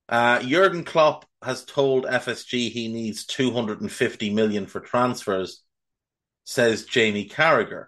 Uh, 0.07 0.39
Jurgen 0.41 0.83
Klopp 0.83 1.25
has 1.41 1.65
told 1.65 2.05
FSG 2.05 2.69
he 2.69 2.87
needs 2.87 3.25
250 3.25 4.29
million 4.31 4.67
for 4.67 4.79
transfers, 4.79 5.63
says 6.43 6.85
Jamie 6.85 7.27
Carragher. 7.27 7.87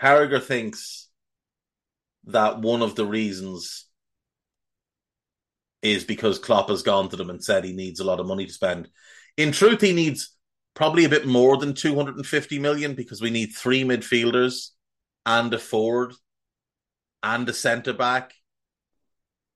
Carragher 0.00 0.42
thinks 0.42 1.08
that 2.24 2.60
one 2.60 2.82
of 2.82 2.94
the 2.94 3.06
reasons 3.06 3.86
is 5.82 6.04
because 6.04 6.38
Klopp 6.38 6.68
has 6.68 6.82
gone 6.82 7.08
to 7.08 7.16
them 7.16 7.30
and 7.30 7.42
said 7.42 7.64
he 7.64 7.72
needs 7.72 8.00
a 8.00 8.04
lot 8.04 8.20
of 8.20 8.26
money 8.26 8.46
to 8.46 8.52
spend. 8.52 8.88
In 9.36 9.52
truth, 9.52 9.80
he 9.80 9.92
needs 9.92 10.36
probably 10.74 11.04
a 11.04 11.08
bit 11.08 11.26
more 11.26 11.56
than 11.56 11.74
250 11.74 12.58
million 12.58 12.94
because 12.94 13.20
we 13.20 13.30
need 13.30 13.48
three 13.48 13.84
midfielders 13.84 14.70
and 15.26 15.52
a 15.52 15.58
forward 15.58 16.14
and 17.22 17.48
a 17.48 17.52
centre 17.52 17.92
back. 17.92 18.32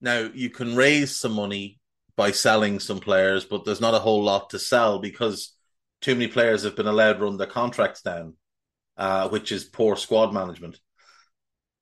Now, 0.00 0.30
you 0.34 0.50
can 0.50 0.74
raise 0.74 1.14
some 1.14 1.32
money 1.32 1.78
by 2.16 2.32
selling 2.32 2.80
some 2.80 2.98
players, 2.98 3.44
but 3.44 3.64
there's 3.64 3.80
not 3.80 3.94
a 3.94 4.00
whole 4.00 4.22
lot 4.22 4.50
to 4.50 4.58
sell 4.58 4.98
because 4.98 5.54
too 6.00 6.14
many 6.14 6.26
players 6.26 6.64
have 6.64 6.76
been 6.76 6.88
allowed 6.88 7.14
to 7.14 7.24
run 7.24 7.36
their 7.36 7.46
contracts 7.46 8.02
down 8.02 8.34
uh, 8.96 9.28
which 9.28 9.52
is 9.52 9.64
poor 9.64 9.96
squad 9.96 10.32
management. 10.32 10.78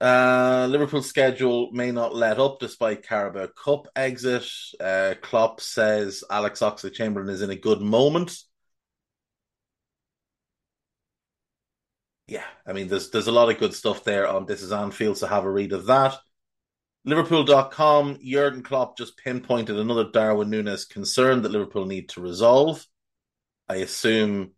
Uh, 0.01 0.67
Liverpool's 0.71 1.09
schedule 1.09 1.71
may 1.73 1.91
not 1.91 2.15
let 2.15 2.39
up 2.39 2.59
despite 2.59 3.07
Carabao 3.07 3.49
Cup 3.63 3.87
exit. 3.95 4.47
Uh, 4.79 5.15
Klopp 5.21 5.61
says 5.61 6.25
Alex 6.31 6.61
Oxlade 6.61 6.95
Chamberlain 6.95 7.29
is 7.29 7.43
in 7.43 7.51
a 7.51 7.57
good 7.57 7.81
moment. 7.81 8.39
Yeah, 12.31 12.45
I 12.65 12.73
mean, 12.73 12.87
there's 12.87 13.11
there's 13.11 13.27
a 13.27 13.33
lot 13.33 13.51
of 13.51 13.59
good 13.59 13.75
stuff 13.75 14.05
there 14.05 14.29
on 14.29 14.47
This 14.47 14.63
Is 14.63 14.71
Anfield, 14.71 15.19
so 15.19 15.27
have 15.27 15.45
a 15.45 15.51
read 15.51 15.73
of 15.73 15.87
that. 15.87 16.17
Liverpool.com, 17.05 18.21
Jurgen 18.23 18.63
Klopp 18.63 18.97
just 18.97 19.17
pinpointed 19.17 19.77
another 19.77 20.05
Darwin 20.13 20.49
Nunez 20.49 20.85
concern 20.85 21.43
that 21.43 21.51
Liverpool 21.51 21.87
need 21.87 22.11
to 22.11 22.21
resolve. 22.21 22.87
I 23.69 23.77
assume 23.77 24.53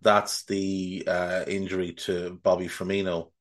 that's 0.00 0.44
the 0.44 1.08
uh, 1.08 1.44
injury 1.48 1.94
to 2.04 2.38
Bobby 2.40 2.68
Firmino. 2.68 3.32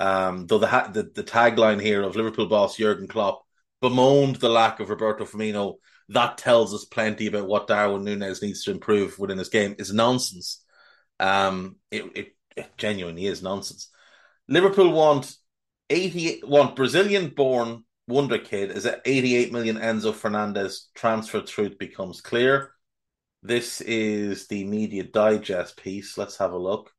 Um, 0.00 0.46
though 0.46 0.58
the, 0.58 0.66
ha- 0.68 0.88
the, 0.90 1.02
the 1.02 1.22
tagline 1.22 1.82
here 1.82 2.02
of 2.02 2.16
Liverpool 2.16 2.46
boss 2.46 2.78
Jurgen 2.78 3.08
Klopp 3.08 3.42
bemoaned 3.82 4.36
the 4.36 4.48
lack 4.48 4.80
of 4.80 4.88
Roberto 4.88 5.26
Firmino, 5.26 5.74
that 6.08 6.38
tells 6.38 6.72
us 6.72 6.86
plenty 6.86 7.26
about 7.26 7.46
what 7.46 7.66
Darwin 7.66 8.04
Nunez 8.04 8.40
needs 8.40 8.64
to 8.64 8.70
improve 8.70 9.18
within 9.18 9.36
his 9.36 9.50
game 9.50 9.74
is 9.78 9.92
nonsense. 9.92 10.64
Um, 11.20 11.76
it, 11.90 12.04
it, 12.14 12.36
it 12.56 12.70
genuinely 12.76 13.26
is 13.26 13.42
nonsense. 13.42 13.88
Liverpool 14.48 14.92
want 14.92 15.34
eighty 15.90 16.42
want 16.44 16.76
Brazilian 16.76 17.28
born 17.28 17.84
wonder 18.08 18.38
kid 18.38 18.70
is 18.70 18.86
at 18.86 19.00
88 19.04 19.52
million 19.52 19.76
Enzo 19.76 20.12
Fernandez 20.12 20.88
transfer 20.94 21.40
truth 21.40 21.78
becomes 21.78 22.20
clear. 22.20 22.72
This 23.42 23.80
is 23.80 24.46
the 24.46 24.64
media 24.64 25.04
digest 25.04 25.76
piece. 25.76 26.16
Let's 26.18 26.36
have 26.36 26.52
a 26.52 26.58
look. 26.58 26.92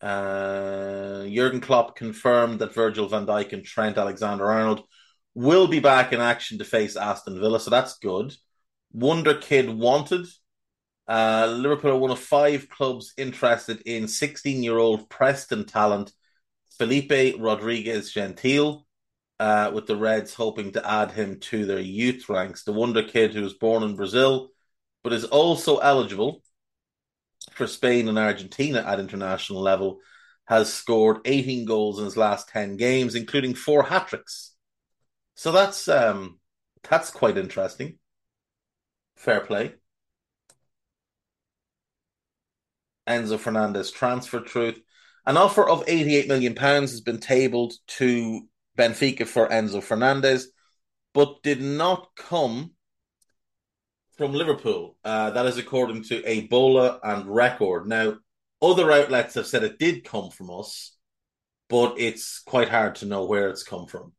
Uh, 0.00 1.24
Jurgen 1.26 1.60
Klopp 1.60 1.96
confirmed 1.96 2.58
that 2.58 2.74
Virgil 2.74 3.08
van 3.08 3.26
Dijk 3.26 3.52
and 3.52 3.64
Trent 3.64 3.98
Alexander 3.98 4.50
Arnold 4.50 4.82
will 5.34 5.68
be 5.68 5.80
back 5.80 6.12
in 6.12 6.20
action 6.20 6.58
to 6.58 6.64
face 6.64 6.96
Aston 6.96 7.38
Villa, 7.38 7.60
so 7.60 7.70
that's 7.70 7.98
good. 7.98 8.34
Wonder 8.92 9.34
Kid 9.34 9.70
wanted. 9.70 10.26
Uh, 11.08 11.46
Liverpool 11.56 11.92
are 11.92 11.98
one 11.98 12.10
of 12.10 12.18
five 12.18 12.68
clubs 12.68 13.12
interested 13.16 13.80
in 13.86 14.08
16 14.08 14.62
year 14.62 14.78
old 14.78 15.08
Preston 15.08 15.64
talent 15.64 16.12
Felipe 16.78 17.36
Rodriguez 17.38 18.12
Gentile, 18.12 18.86
uh, 19.38 19.70
with 19.74 19.86
the 19.86 19.96
Reds 19.96 20.34
hoping 20.34 20.72
to 20.72 20.90
add 20.90 21.12
him 21.12 21.38
to 21.40 21.64
their 21.64 21.80
youth 21.80 22.28
ranks. 22.28 22.64
The 22.64 22.72
Wonder 22.72 23.02
Kid, 23.02 23.34
who 23.34 23.42
was 23.42 23.54
born 23.54 23.82
in 23.82 23.96
Brazil, 23.96 24.50
but 25.02 25.12
is 25.12 25.24
also 25.24 25.78
eligible 25.78 26.42
for 27.52 27.66
Spain 27.66 28.08
and 28.08 28.18
Argentina 28.18 28.82
at 28.86 29.00
international 29.00 29.60
level, 29.60 30.00
has 30.46 30.72
scored 30.72 31.18
18 31.24 31.64
goals 31.64 31.98
in 31.98 32.04
his 32.04 32.16
last 32.16 32.48
10 32.48 32.76
games, 32.76 33.14
including 33.14 33.54
four 33.54 33.82
hat 33.82 34.08
tricks. 34.08 34.52
So 35.34 35.52
that's 35.52 35.88
um, 35.88 36.40
that's 36.88 37.10
quite 37.10 37.38
interesting. 37.38 37.98
Fair 39.16 39.40
play. 39.40 39.74
Enzo 43.06 43.38
Fernandez 43.38 43.90
transfer 43.90 44.40
truth. 44.40 44.80
An 45.26 45.36
offer 45.36 45.68
of 45.68 45.84
88 45.86 46.28
million 46.28 46.54
pounds 46.54 46.90
has 46.92 47.00
been 47.00 47.18
tabled 47.18 47.74
to 47.86 48.48
Benfica 48.76 49.26
for 49.26 49.48
Enzo 49.48 49.82
Fernandez, 49.82 50.48
but 51.14 51.42
did 51.42 51.60
not 51.60 52.08
come 52.16 52.72
from 54.16 54.32
Liverpool. 54.32 54.96
Uh, 55.04 55.30
that 55.30 55.46
is 55.46 55.58
according 55.58 56.02
to 56.04 56.24
A 56.24 56.42
Bola 56.42 57.00
and 57.02 57.26
Record. 57.26 57.86
Now, 57.86 58.16
other 58.62 58.90
outlets 58.90 59.34
have 59.34 59.46
said 59.46 59.64
it 59.64 59.78
did 59.78 60.04
come 60.04 60.30
from 60.30 60.50
us, 60.50 60.96
but 61.68 61.98
it's 61.98 62.40
quite 62.40 62.68
hard 62.68 62.96
to 62.96 63.06
know 63.06 63.24
where 63.24 63.50
it's 63.50 63.62
come 63.62 63.86
from. 63.86 64.12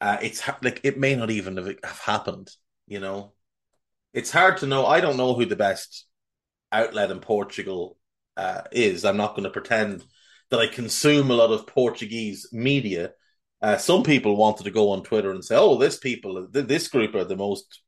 Uh, 0.00 0.18
it's 0.22 0.42
like 0.62 0.80
it 0.84 0.98
may 0.98 1.16
not 1.16 1.30
even 1.30 1.56
have, 1.56 1.66
have 1.82 1.98
happened. 1.98 2.50
You 2.86 3.00
know, 3.00 3.32
it's 4.12 4.30
hard 4.30 4.58
to 4.58 4.66
know. 4.66 4.86
I 4.86 5.00
don't 5.00 5.16
know 5.16 5.34
who 5.34 5.46
the 5.46 5.56
best 5.56 6.06
outlet 6.82 7.10
in 7.10 7.20
Portugal 7.20 7.96
uh, 8.36 8.62
is. 8.72 9.04
I'm 9.04 9.16
not 9.16 9.34
going 9.34 9.44
to 9.44 9.50
pretend 9.50 10.04
that 10.50 10.60
I 10.60 10.66
consume 10.66 11.30
a 11.30 11.34
lot 11.34 11.50
of 11.50 11.66
Portuguese 11.66 12.48
media. 12.52 13.12
Uh, 13.62 13.78
some 13.78 14.02
people 14.02 14.36
wanted 14.36 14.64
to 14.64 14.70
go 14.70 14.90
on 14.90 15.02
Twitter 15.02 15.30
and 15.30 15.44
say, 15.44 15.56
"Oh, 15.56 15.78
this 15.78 15.98
people, 15.98 16.48
this 16.50 16.88
group 16.88 17.14
are 17.14 17.24
the 17.24 17.36
most 17.36 17.80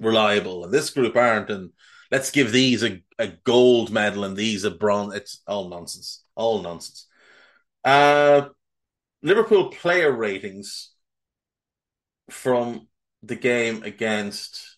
reliable, 0.00 0.64
and 0.64 0.72
this 0.72 0.90
group 0.90 1.16
aren't, 1.16 1.50
and 1.50 1.70
let's 2.10 2.30
give 2.30 2.52
these 2.52 2.82
a, 2.82 3.02
a 3.18 3.28
gold 3.44 3.90
medal 3.90 4.24
and 4.24 4.36
these 4.36 4.64
a 4.64 4.70
bronze. 4.70 5.14
It's 5.14 5.42
all 5.46 5.68
nonsense. 5.68 6.24
All 6.34 6.62
nonsense. 6.62 7.06
Uh, 7.84 8.48
Liverpool 9.22 9.70
player 9.70 10.12
ratings 10.12 10.90
from 12.30 12.88
the 13.22 13.36
game 13.36 13.82
against 13.82 14.73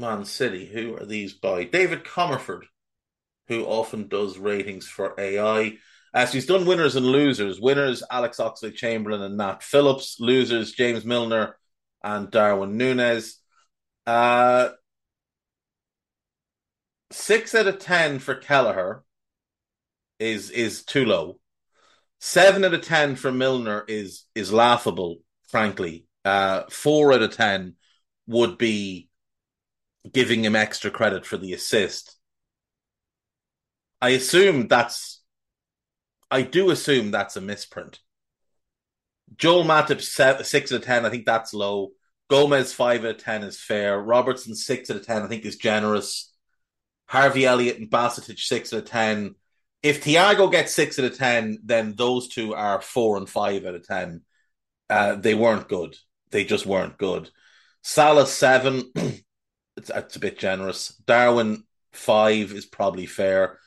Man 0.00 0.24
City. 0.24 0.66
Who 0.66 0.96
are 0.96 1.06
these 1.06 1.34
by? 1.34 1.64
David 1.64 2.04
Comerford 2.04 2.64
who 3.48 3.64
often 3.64 4.08
does 4.08 4.38
ratings 4.38 4.86
for 4.86 5.14
AI. 5.18 5.78
As 6.14 6.30
uh, 6.30 6.32
he's 6.32 6.46
done 6.46 6.66
winners 6.66 6.96
and 6.96 7.06
losers. 7.06 7.60
Winners 7.60 8.02
Alex 8.10 8.38
Oxlade 8.38 8.74
Chamberlain 8.74 9.22
and 9.22 9.36
Nat 9.36 9.62
Phillips. 9.62 10.18
Losers 10.20 10.72
James 10.72 11.04
Milner 11.04 11.56
and 12.02 12.30
Darwin 12.30 12.76
Nunez. 12.76 13.38
Uh, 14.06 14.70
six 17.10 17.54
out 17.54 17.66
of 17.66 17.78
ten 17.78 18.18
for 18.18 18.34
Kelleher 18.34 19.02
is 20.18 20.50
is 20.50 20.84
too 20.84 21.04
low. 21.04 21.38
Seven 22.20 22.64
out 22.64 22.74
of 22.74 22.82
ten 22.82 23.16
for 23.16 23.32
Milner 23.32 23.84
is 23.86 24.24
is 24.34 24.52
laughable, 24.52 25.18
frankly. 25.48 26.06
Uh, 26.24 26.62
four 26.70 27.12
out 27.12 27.22
of 27.22 27.34
ten 27.36 27.74
would 28.26 28.58
be 28.58 29.07
giving 30.10 30.44
him 30.44 30.56
extra 30.56 30.90
credit 30.90 31.26
for 31.26 31.36
the 31.36 31.52
assist. 31.52 32.16
I 34.00 34.10
assume 34.10 34.68
that's. 34.68 35.22
I 36.30 36.42
do 36.42 36.70
assume 36.70 37.10
that's 37.10 37.36
a 37.36 37.40
misprint. 37.40 38.00
Joel 39.36 39.64
Matip 39.64 40.00
six 40.00 40.72
out 40.72 40.76
of 40.76 40.84
ten. 40.84 41.04
I 41.04 41.10
think 41.10 41.26
that's 41.26 41.54
low. 41.54 41.90
Gomez 42.28 42.72
five 42.72 43.04
out 43.04 43.16
of 43.16 43.18
ten 43.18 43.42
is 43.42 43.60
fair. 43.60 43.98
Robertson 44.00 44.54
six 44.54 44.90
out 44.90 44.96
of 44.96 45.06
ten. 45.06 45.22
I 45.22 45.26
think 45.26 45.44
is 45.44 45.56
generous. 45.56 46.32
Harvey 47.06 47.46
Elliott 47.46 47.78
and 47.78 47.90
Bajcetic 47.90 48.38
six 48.38 48.72
out 48.72 48.80
of 48.80 48.84
ten. 48.84 49.34
If 49.82 50.04
Thiago 50.04 50.50
gets 50.50 50.74
six 50.74 50.98
out 50.98 51.06
of 51.06 51.16
ten, 51.16 51.58
then 51.64 51.94
those 51.96 52.28
two 52.28 52.54
are 52.54 52.80
four 52.80 53.16
and 53.16 53.28
five 53.28 53.64
out 53.64 53.74
of 53.74 53.86
ten. 53.86 54.22
Uh, 54.90 55.16
they 55.16 55.34
weren't 55.34 55.68
good. 55.68 55.96
They 56.30 56.44
just 56.44 56.66
weren't 56.66 56.98
good. 56.98 57.30
Salah 57.82 58.26
seven. 58.26 58.92
it's, 59.78 59.90
it's 59.94 60.16
a 60.16 60.20
bit 60.20 60.38
generous. 60.38 60.94
Darwin 61.06 61.64
five 61.92 62.52
is 62.52 62.66
probably 62.66 63.06
fair. 63.06 63.58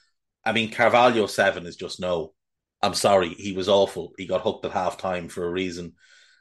I 0.45 0.51
mean, 0.51 0.71
Carvalho 0.71 1.25
seven 1.27 1.65
is 1.65 1.75
just 1.75 1.99
no. 1.99 2.33
I'm 2.81 2.93
sorry, 2.95 3.29
he 3.29 3.53
was 3.53 3.69
awful. 3.69 4.13
He 4.17 4.25
got 4.25 4.41
hooked 4.41 4.65
at 4.65 4.71
half 4.71 4.97
time 4.97 5.29
for 5.29 5.45
a 5.45 5.51
reason. 5.51 5.93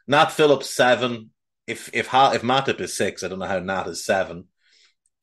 Nat 0.07 0.27
Phillips 0.27 0.75
seven. 0.75 1.31
If 1.67 1.89
if 1.93 2.09
if 2.13 2.43
Matip 2.43 2.81
is 2.81 2.97
six, 2.97 3.23
I 3.23 3.29
don't 3.29 3.39
know 3.39 3.47
how 3.47 3.61
Nat 3.61 3.87
is 3.87 4.05
seven. 4.05 4.45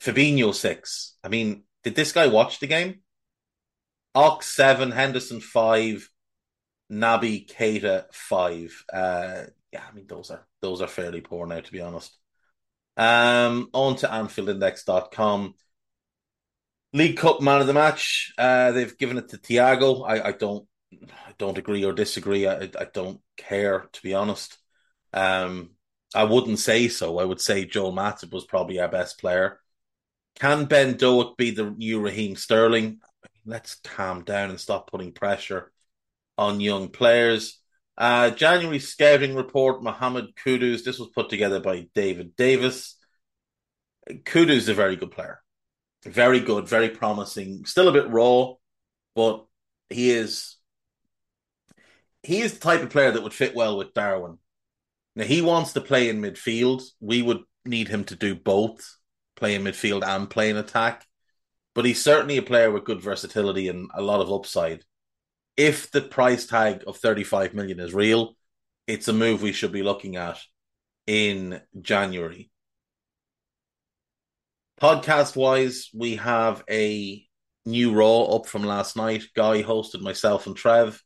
Fabinho 0.01 0.53
six. 0.53 1.17
I 1.23 1.27
mean, 1.27 1.63
did 1.83 1.95
this 1.95 2.11
guy 2.11 2.27
watch 2.27 2.59
the 2.59 2.67
game? 2.67 3.01
Ox 4.15 4.55
seven, 4.55 4.91
Henderson 4.91 5.41
five, 5.41 6.09
Naby 6.91 7.51
Keita 7.51 8.05
five. 8.13 8.83
Uh, 8.91 9.43
yeah, 9.71 9.83
I 9.89 9.93
mean 9.93 10.07
those 10.07 10.31
are 10.31 10.45
those 10.61 10.81
are 10.81 10.87
fairly 10.87 11.21
poor 11.21 11.45
now, 11.47 11.59
to 11.59 11.71
be 11.71 11.81
honest. 11.81 12.15
Um, 12.97 13.69
on 13.73 13.95
to 13.97 14.07
AnfieldIndex.com. 14.07 15.53
League 16.93 17.17
Cup 17.17 17.41
man 17.41 17.61
of 17.61 17.67
the 17.67 17.73
match. 17.73 18.33
Uh, 18.37 18.71
they've 18.71 18.97
given 18.97 19.17
it 19.17 19.29
to 19.29 19.37
Thiago. 19.37 20.07
I, 20.07 20.29
I 20.29 20.31
don't 20.31 20.67
I 20.91 21.33
don't 21.37 21.57
agree 21.57 21.83
or 21.83 21.93
disagree. 21.93 22.47
I, 22.47 22.63
I 22.63 22.87
don't 22.93 23.21
care 23.35 23.87
to 23.91 24.01
be 24.01 24.13
honest. 24.13 24.57
Um, 25.13 25.71
I 26.15 26.23
wouldn't 26.23 26.59
say 26.59 26.87
so. 26.87 27.19
I 27.19 27.25
would 27.25 27.41
say 27.41 27.65
Joel 27.65 27.93
Matip 27.93 28.31
was 28.31 28.45
probably 28.45 28.79
our 28.79 28.87
best 28.87 29.19
player. 29.19 29.59
Can 30.39 30.65
Ben 30.65 30.95
Doak 30.97 31.37
be 31.37 31.51
the 31.51 31.71
new 31.71 31.99
Raheem 31.99 32.35
Sterling? 32.35 32.99
Let's 33.45 33.75
calm 33.75 34.23
down 34.23 34.49
and 34.49 34.59
stop 34.59 34.89
putting 34.89 35.11
pressure 35.11 35.71
on 36.37 36.61
young 36.61 36.89
players. 36.89 37.56
Uh, 37.97 38.29
January 38.31 38.79
scouting 38.79 39.35
report, 39.35 39.81
Mohamed 39.81 40.35
Kudus. 40.35 40.83
This 40.83 40.99
was 40.99 41.09
put 41.09 41.29
together 41.29 41.59
by 41.59 41.87
David 41.95 42.35
Davis. 42.35 42.95
Kudus 44.09 44.49
is 44.49 44.69
a 44.69 44.73
very 44.73 44.95
good 44.95 45.11
player. 45.11 45.41
Very 46.03 46.39
good, 46.39 46.67
very 46.67 46.89
promising. 46.89 47.65
Still 47.65 47.87
a 47.87 47.93
bit 47.93 48.09
raw, 48.09 48.53
but 49.15 49.45
he 49.89 50.11
is 50.11 50.55
he 52.23 52.41
is 52.41 52.53
the 52.53 52.59
type 52.59 52.81
of 52.81 52.89
player 52.89 53.11
that 53.11 53.23
would 53.23 53.33
fit 53.33 53.55
well 53.55 53.77
with 53.77 53.93
Darwin. 53.93 54.37
Now 55.15 55.23
he 55.23 55.41
wants 55.41 55.73
to 55.73 55.81
play 55.81 56.09
in 56.09 56.21
midfield. 56.21 56.83
We 56.99 57.21
would 57.21 57.41
need 57.65 57.87
him 57.87 58.03
to 58.05 58.15
do 58.15 58.35
both 58.35 58.97
play 59.37 59.55
in 59.55 59.63
midfield 59.63 60.05
and 60.05 60.29
play 60.29 60.49
in 60.49 60.57
attack. 60.57 61.05
But 61.73 61.85
he's 61.85 62.03
certainly 62.03 62.37
a 62.37 62.41
player 62.41 62.71
with 62.71 62.85
good 62.85 63.01
versatility 63.01 63.69
and 63.69 63.89
a 63.93 64.01
lot 64.01 64.19
of 64.19 64.31
upside. 64.31 64.83
If 65.57 65.89
the 65.89 66.01
price 66.01 66.45
tag 66.45 66.83
of 66.85 66.97
35 66.97 67.55
million 67.55 67.79
is 67.79 67.93
real, 67.93 68.35
it's 68.85 69.07
a 69.07 69.13
move 69.13 69.41
we 69.41 69.51
should 69.51 69.71
be 69.71 69.81
looking 69.81 70.15
at 70.15 70.39
in 71.07 71.59
January. 71.81 72.51
Podcast 74.79 75.35
wise, 75.35 75.89
we 75.91 76.17
have 76.17 76.63
a 76.69 77.25
new 77.65 77.93
Raw 77.93 78.25
up 78.25 78.45
from 78.45 78.63
last 78.63 78.95
night. 78.95 79.23
Guy 79.35 79.63
hosted 79.63 80.01
myself 80.01 80.45
and 80.45 80.55
Trev 80.55 81.01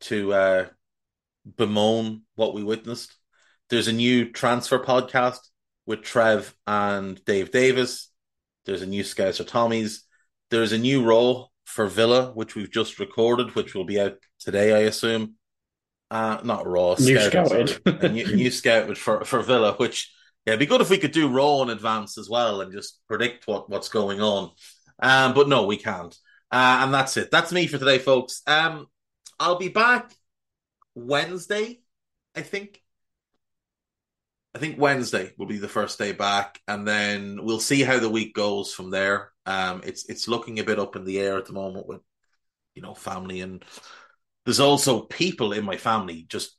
to 0.00 0.32
uh, 0.32 0.66
bemoan 1.56 2.22
what 2.34 2.54
we 2.54 2.64
witnessed. 2.64 3.14
There's 3.70 3.88
a 3.88 3.92
new 3.92 4.32
transfer 4.32 4.80
podcast 4.80 5.38
with 5.86 6.02
Trev 6.02 6.52
and 6.66 7.24
Dave 7.24 7.52
Davis. 7.52 8.10
There's 8.66 8.82
a 8.82 8.86
new 8.86 9.04
Scouser 9.04 9.46
Tommy's. 9.46 10.04
There's 10.50 10.72
a 10.72 10.78
new 10.78 11.04
role 11.04 11.52
for 11.68 11.86
Villa, 11.86 12.32
which 12.32 12.54
we've 12.54 12.70
just 12.70 12.98
recorded, 12.98 13.54
which 13.54 13.74
will 13.74 13.84
be 13.84 14.00
out 14.00 14.16
today, 14.40 14.74
I 14.74 14.88
assume. 14.88 15.34
Uh, 16.10 16.38
not 16.42 16.66
Raw. 16.66 16.96
New 16.98 17.20
scouted. 17.20 17.78
a 17.86 18.08
new, 18.08 18.26
new 18.34 18.50
scout 18.50 18.96
for, 18.96 19.22
for 19.24 19.42
Villa, 19.42 19.74
which 19.74 20.10
yeah, 20.46 20.54
it'd 20.54 20.60
be 20.60 20.66
good 20.66 20.80
if 20.80 20.88
we 20.88 20.96
could 20.96 21.12
do 21.12 21.28
Raw 21.28 21.60
in 21.60 21.68
advance 21.68 22.16
as 22.16 22.28
well 22.30 22.62
and 22.62 22.72
just 22.72 23.06
predict 23.06 23.46
what, 23.46 23.68
what's 23.68 23.90
going 23.90 24.22
on. 24.22 24.50
Um, 24.98 25.34
but 25.34 25.46
no, 25.46 25.66
we 25.66 25.76
can't. 25.76 26.16
Uh, 26.50 26.80
and 26.84 26.94
that's 26.94 27.18
it. 27.18 27.30
That's 27.30 27.52
me 27.52 27.66
for 27.66 27.76
today, 27.76 27.98
folks. 27.98 28.40
Um, 28.46 28.86
I'll 29.38 29.58
be 29.58 29.68
back 29.68 30.10
Wednesday, 30.94 31.80
I 32.34 32.40
think. 32.40 32.80
I 34.54 34.58
think 34.58 34.80
Wednesday 34.80 35.34
will 35.36 35.46
be 35.46 35.58
the 35.58 35.68
first 35.68 35.98
day 35.98 36.12
back, 36.12 36.60
and 36.66 36.88
then 36.88 37.44
we'll 37.44 37.60
see 37.60 37.82
how 37.82 37.98
the 37.98 38.08
week 38.08 38.34
goes 38.34 38.72
from 38.72 38.90
there. 38.90 39.32
Um, 39.48 39.82
it's 39.84 40.04
it's 40.10 40.28
looking 40.28 40.58
a 40.58 40.64
bit 40.64 40.78
up 40.78 40.94
in 40.96 41.04
the 41.04 41.18
air 41.18 41.38
at 41.38 41.46
the 41.46 41.54
moment 41.54 41.86
with 41.88 42.02
you 42.74 42.82
know 42.82 42.94
family, 42.94 43.40
and 43.40 43.64
there's 44.44 44.60
also 44.60 45.00
people 45.02 45.52
in 45.52 45.64
my 45.64 45.76
family 45.76 46.26
just 46.28 46.56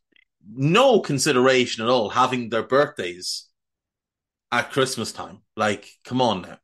no 0.48 1.00
consideration 1.00 1.84
at 1.84 1.90
all 1.90 2.10
having 2.10 2.50
their 2.50 2.64
birthdays 2.64 3.48
at 4.52 4.72
Christmas 4.72 5.12
time. 5.12 5.40
Like, 5.56 5.88
come 6.04 6.22
on 6.22 6.42
now, 6.42 6.58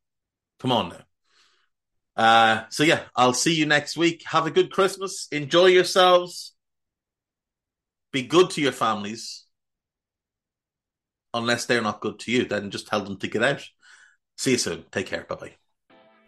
come 0.60 0.72
on 0.72 0.90
now. 0.90 1.06
Uh, 2.18 2.64
so 2.70 2.84
yeah, 2.84 3.02
I'll 3.16 3.34
see 3.34 3.54
you 3.54 3.66
next 3.66 3.98
week. 3.98 4.24
Have 4.28 4.48
a 4.48 4.52
good 4.52 4.72
Christmas. 4.72 5.28
Enjoy 5.32 5.68
yourselves. 5.68 6.54
Be 8.12 8.24
good 8.24 8.50
to 8.52 8.62
your 8.62 8.72
families 8.72 9.46
unless 11.36 11.66
they're 11.66 11.82
not 11.82 12.02
good 12.02 12.18
to 12.20 12.32
you, 12.32 12.46
then 12.46 12.72
just 12.72 12.88
tell 12.88 13.02
them 13.04 13.18
to 13.20 13.28
get 13.28 13.44
out. 13.44 13.64
See 14.38 14.52
you 14.52 14.58
soon. 14.58 14.86
Take 14.92 15.08
care. 15.08 15.26
Bye 15.30 15.36
bye. 15.36 15.64